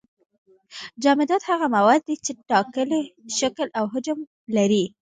جامدات 1.03 1.41
هغه 1.51 1.65
مواد 1.75 2.01
دي 2.07 2.15
چې 2.25 2.31
ټاکلی 2.49 3.01
شکل 3.37 3.67
او 3.79 3.85
حجم 3.93 4.19
لري. 4.55 4.83